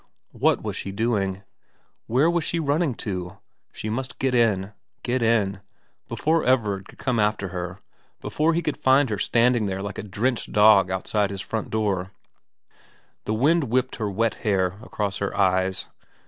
What 0.31 0.63
was 0.63 0.75
she 0.75 0.91
doing? 0.91 1.43
Where 2.07 2.27
was 2.27 2.43
she 2.43 2.57
running 2.57 2.95
to? 3.05 3.37
She 3.71 3.87
must 3.87 4.17
get 4.17 4.33
in, 4.33 4.71
get 5.03 5.21
in 5.21 5.61
before 6.07 6.43
Everard 6.43 6.87
could 6.87 6.97
come 6.97 7.19
after 7.19 7.49
her, 7.49 7.77
before 8.19 8.55
he 8.55 8.63
could 8.63 8.77
find 8.77 9.11
her 9.11 9.19
standing 9.19 9.67
there 9.67 9.83
like 9.83 9.99
a 9.99 10.01
drenched 10.01 10.51
dog 10.53 10.89
outside 10.89 11.29
his 11.29 11.41
front 11.41 11.69
door. 11.69 12.09
The 13.25 13.35
wind 13.35 13.65
whipped 13.65 13.97
her 13.97 14.09
wet 14.09 14.33
hair 14.41 14.79
across 14.81 15.19
her 15.19 15.37
eyes. 15.37 15.85